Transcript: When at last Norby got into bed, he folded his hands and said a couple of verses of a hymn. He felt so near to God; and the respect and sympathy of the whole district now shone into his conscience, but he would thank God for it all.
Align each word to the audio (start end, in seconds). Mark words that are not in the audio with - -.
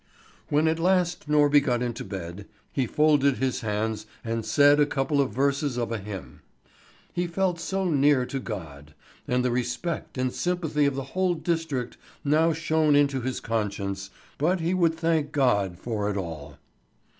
When 0.49 0.67
at 0.67 0.79
last 0.79 1.29
Norby 1.29 1.61
got 1.63 1.83
into 1.83 2.03
bed, 2.03 2.47
he 2.73 2.87
folded 2.87 3.37
his 3.37 3.61
hands 3.61 4.07
and 4.23 4.43
said 4.43 4.79
a 4.79 4.87
couple 4.87 5.21
of 5.21 5.29
verses 5.31 5.77
of 5.77 5.91
a 5.91 5.99
hymn. 5.99 6.41
He 7.13 7.27
felt 7.27 7.59
so 7.59 7.85
near 7.87 8.25
to 8.25 8.39
God; 8.39 8.95
and 9.27 9.45
the 9.45 9.51
respect 9.51 10.17
and 10.17 10.33
sympathy 10.33 10.87
of 10.87 10.95
the 10.95 11.03
whole 11.13 11.35
district 11.35 11.97
now 12.23 12.51
shone 12.51 12.95
into 12.95 13.21
his 13.21 13.39
conscience, 13.39 14.09
but 14.39 14.59
he 14.59 14.73
would 14.73 14.95
thank 14.95 15.31
God 15.31 15.77
for 15.77 16.09
it 16.09 16.17
all. 16.17 16.57